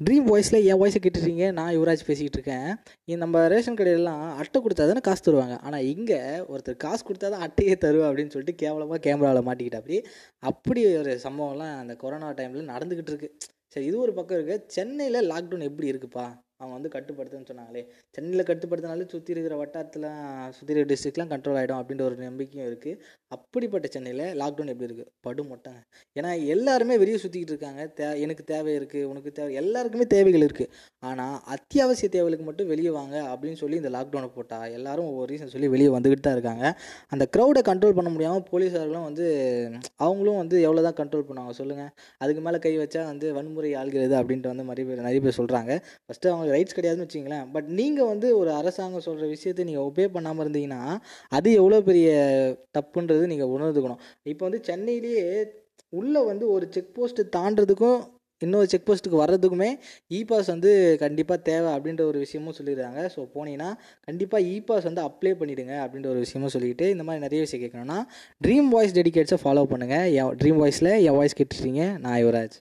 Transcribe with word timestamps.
Dream 0.00 0.26
வாய்ஸில் 0.30 0.66
என் 0.70 0.78
வாய்ஸை 0.80 0.98
கேட்டுருக்கீங்க 1.02 1.46
நான் 1.58 1.70
யுவராஜ் 1.74 2.02
பேசிக்கிட்டு 2.08 2.38
இருக்கேன் 2.38 2.66
இந்த 3.08 3.16
நம்ம 3.22 3.44
ரேஷன் 3.52 3.78
கடையிலலாம் 3.78 4.24
அட்டை 4.40 4.58
கொடுத்தா 4.64 4.88
தானே 4.90 5.02
காசு 5.06 5.22
தருவாங்க. 5.26 5.54
ஆனால் 5.66 5.86
இங்கே 5.92 6.18
ஒருத்தர் 6.52 6.76
காசு 6.84 7.02
கொடுத்தா 7.08 7.28
தான் 7.34 7.44
அட்டையே 7.46 7.74
தருவா 7.84 8.08
அப்படின்னு 8.08 8.34
சொல்லிட்டு 8.34 8.60
கேவலமாக 8.62 8.98
கேமராவில் 9.06 9.46
மாட்டிக்கிட்டா. 9.48 9.80
அப்படி 9.82 9.98
அப்படி 10.50 10.82
ஒரு 11.02 11.14
சம்பவம்லாம் 11.26 11.74
அந்த 11.82 11.94
கொரோனா 12.02 12.28
டைமில் 12.40 12.70
நடந்துக்கிட்டு 12.74 13.12
இருக்கு 13.14 13.30
சரி 13.74 13.86
இது 13.90 13.96
ஒரு 14.06 14.14
பக்கம் 14.18 14.38
இருக்குது 14.38 14.66
சென்னையில் 14.76 15.28
லாக்டவுன் 15.32 15.68
எப்படி 15.70 15.90
இருக்குப்பா? 15.92 16.26
அவங்க 16.60 16.72
வந்து 16.76 16.90
கட்டுப்படுத்துன்னு 16.94 17.48
சொன்னாங்களே. 17.50 17.82
சென்னையில் 18.14 18.46
கட்டுப்படுத்தினாலே 18.50 19.06
சுற்றி 19.14 19.32
இருக்கிற 19.34 19.54
வட்டாரத்தில் 19.62 20.06
சுற்றி 20.56 20.72
இருக்கிற 20.72 20.88
டிஸ்ட்ரிக்ட்லாம் 20.92 21.32
கண்ட்ரோல் 21.32 21.58
ஆகிடும் 21.60 21.80
அப்படின்ற 21.80 22.04
ஒரு 22.08 22.16
நம்பிக்கையும் 22.28 22.68
இருக்குது 22.70 23.00
அப்படிப்பட்ட 23.36 23.86
சென்னையில் 23.94 24.24
லாக்டவுன் 24.40 24.72
எப்படி 24.72 24.88
இருக்குது 24.88 25.10
படு 25.26 25.42
மொட்டங்க 25.50 25.80
ஏன்னா 26.16 26.30
எல்லாருமே 26.54 26.94
வெளியே 27.02 27.18
சுற்றிக்கிட்டு 27.24 27.54
இருக்காங்க. 27.54 27.82
தே 27.98 28.06
எனக்கு 28.24 28.44
தேவை 28.52 28.72
இருக்குது 28.80 29.08
உனக்கு 29.10 29.32
தேவை 29.38 29.52
எல்லாருக்குமே 29.62 30.06
தேவைகள் 30.14 30.46
இருக்குது 30.46 30.70
ஆனால் 31.02 31.36
அத்தியாவசிய 31.54 32.08
தேவைகளுக்கு 32.14 32.46
மட்டும் 32.48 32.70
வெளியே 32.72 32.92
வாங்க 32.98 33.16
அப்படின்னு 33.32 33.58
சொல்லி 33.62 33.80
இந்த 33.82 33.90
லாக்டவுனை 33.96 34.30
போட்டால் 34.36 34.72
எல்லாரும் 34.78 35.08
ஒவ்வொரு 35.10 35.28
ரீசன் 35.32 35.52
சொல்லி 35.54 35.68
வெளியே 35.74 35.90
வந்துக்கிட்டு 35.96 36.26
தான் 36.26 36.36
இருக்காங்க. 36.38 36.64
அந்த 37.14 37.24
க்ரௌடை 37.34 37.62
கண்ட்ரோல் 37.70 37.96
பண்ண 37.98 38.10
முடியாமல் 38.14 38.46
போலீஸார்களும் 38.50 39.06
வந்து 39.08 39.26
அவங்களும் 40.06 40.40
வந்து 40.42 40.56
எவ்வளோ 40.66 40.84
தான் 40.88 40.98
கண்ட்ரோல் 41.00 41.26
பண்ணுவாங்க 41.28 41.54
சொல்லுங்கள் 41.60 41.92
அதுக்கு 42.24 42.42
மேலே 42.46 42.60
கை 42.66 42.74
வச்சா 42.82 43.02
வந்து 43.12 43.26
வன்முறை 43.38 43.70
ஆள்கிறது 43.82 44.16
அப்படின்ட்டு 44.20 44.52
வந்து 44.52 44.66
நிறைய 44.72 44.86
பேர் 44.88 45.06
நிறைய 45.06 45.20
பேர் 45.26 45.38
சொல்கிறாங்க 45.40 45.72
ஃபஸ்ட்டு 46.06 46.32
அவங்க 46.32 46.45
ரைட்ஸ் 46.54 46.76
கிடையாதுன்னு 46.78 47.06
வச்சிங்களேன் 47.06 47.46
பட் 47.54 47.68
நீங்கள் 47.80 48.10
வந்து 48.12 48.28
ஒரு 48.38 48.50
அரசாங்கம் 48.60 49.06
சொல்கிற 49.06 49.28
விஷயத்தை 49.34 49.64
நீங்கள் 49.70 49.86
ஒபே 49.88 50.06
பண்ணாமல் 50.16 50.44
இருந்தீங்கன்னா 50.46 50.82
அது 51.28 51.48
எவ்வளோ 51.60 51.80
பெரிய 51.90 52.08
தப்புன்றது 52.78 53.24
நீங்கள் 53.32 53.52
உணர்ந்துக்கணும். 53.56 54.02
இப்போ 54.32 54.44
வந்து 54.48 54.60
சென்னையிலேயே 54.70 55.24
உள்ளே 55.92 56.20
வந்து 56.30 56.44
ஒரு 56.56 56.66
செக் 56.76 56.94
போஸ்ட்டு 56.98 57.30
தாண்டதுக்கும் 57.38 57.98
இன்னொரு 58.42 58.66
செக் 58.70 58.86
போஸ்ட்டுக்கு 58.88 59.20
வர்றதுக்குமே 59.22 59.68
இ 60.10 60.18
பாஸ் 60.30 60.48
வந்து 60.52 60.70
கண்டிப்பாக 61.02 61.38
தேவை 61.48 61.68
அப்படின்ற 61.74 62.02
ஒரு 62.10 62.18
விஷயமும் 62.24 62.56
சொல்லிடுறாங்க. 62.58 63.00
ஸோ 63.14 63.20
போனீங்கன்னா 63.34 63.68
கண்டிப்பாக 64.08 64.48
இ 64.52 64.56
பாஸ் 64.68 64.88
வந்து 64.88 65.02
அப்ளை 65.06 65.32
பண்ணிவிடுங்க 65.40 65.74
அப்படின்ற 65.84 66.08
ஒரு 66.14 66.22
விஷயமும் 66.24 66.54
சொல்லிட்டு 66.56 66.86
இந்த 66.94 67.04
மாதிரி 67.08 67.24
நிறைய 67.26 67.40
விஷயம் 67.46 67.62
கேட்கணும்னா 67.64 67.98
ட்ரீம் 68.40 68.68
வாய்ஸ் 68.74 68.96
டெடிகேட்ஸை 68.98 69.38
ஃபாலோ 69.44 69.64
பண்ணுங்கள் 69.72 70.06
என் 70.18 70.36
ட்ரீம் 70.42 70.60
வாய்ஸில் 70.62 70.92
என் 71.06 71.16
வாய்ஸ் 71.20 71.38
கேட்டுருக்கீங்க 71.40 71.86
நான் 72.04 72.18
யுவராஜ். 72.24 72.56